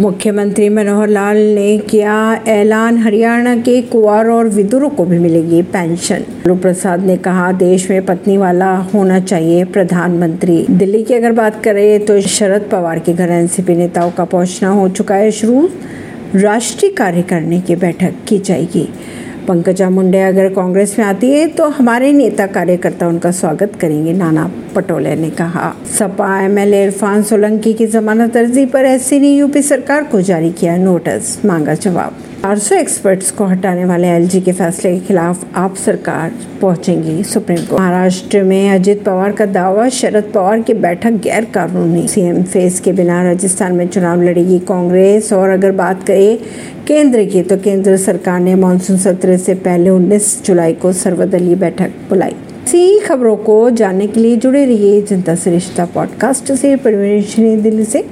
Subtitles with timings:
[0.00, 6.14] मुख्यमंत्री मनोहर लाल ने किया ऐलान। हरियाणा के कुंवर और विदुरों को भी मिलेगी पेंशन।
[6.14, 11.62] लालू प्रसाद ने कहा, देश में पत्नी वाला होना चाहिए प्रधानमंत्री। दिल्ली की अगर बात
[11.64, 15.68] करें तो शरद पवार के घर एनसीपी नेताओं का पहुँचना हो चुका है शुरू।
[16.34, 18.88] राष्ट्रीय कार्यकारिणी की बैठक की जाएगी।
[19.50, 24.50] पंकजा मुंडे अगर कांग्रेस में आती है तो हमारे नेता कार्यकर्ता उनका स्वागत करेंगे, नाना
[24.74, 30.04] पटोले ने कहा। सपा एमएलए इरफान सोलंकी की जमानत अर्जी पर एससी ने यूपी सरकार
[30.04, 35.06] को जारी किया नोटिस, मांगा जवाब। 400 एक्सपर्ट्स को हटाने वाले एलजी के फैसले के
[35.06, 40.74] खिलाफ आप सरकार पहुंचेंगी सुप्रीम कोर्ट। महाराष्ट्र में अजित पवार का दावा, शरद पवार की
[40.74, 46.06] बैठक गैर कानूनी सीएम फेस के बिना राजस्थान में चुनाव लड़ेगी कांग्रेस। और अगर बात
[46.06, 46.38] करें
[46.86, 51.88] केंद्र की तो केंद्र सरकार ने मानसून सत्र से पहले 19 जुलाई को सर्वदलीय बैठक
[51.88, 57.62] बुलाई। इसी खबरों को जानने के लिए जुड़े रहिए जनता से रिश्ता पॉडकास्ट से। परवीन
[57.62, 58.08] दिल्ली से।